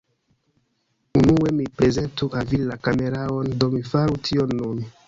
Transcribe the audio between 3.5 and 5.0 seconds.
do mi faru tion nun.